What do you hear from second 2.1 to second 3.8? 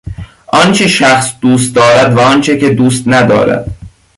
و آنچه که دوست ندارد.